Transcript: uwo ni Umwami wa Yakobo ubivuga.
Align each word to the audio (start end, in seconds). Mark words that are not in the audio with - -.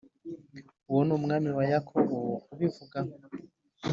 uwo 0.89 1.01
ni 1.07 1.13
Umwami 1.19 1.49
wa 1.57 1.65
Yakobo 1.71 2.15
ubivuga. 2.53 2.99